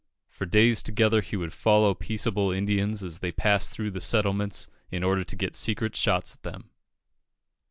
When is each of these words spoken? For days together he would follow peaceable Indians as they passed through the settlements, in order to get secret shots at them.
For 0.31 0.47
days 0.47 0.81
together 0.81 1.21
he 1.21 1.35
would 1.35 1.53
follow 1.53 1.93
peaceable 1.93 2.51
Indians 2.51 3.03
as 3.03 3.19
they 3.19 3.31
passed 3.31 3.69
through 3.69 3.91
the 3.91 4.01
settlements, 4.01 4.67
in 4.89 5.03
order 5.03 5.23
to 5.23 5.35
get 5.35 5.55
secret 5.55 5.95
shots 5.95 6.33
at 6.33 6.41
them. 6.41 6.71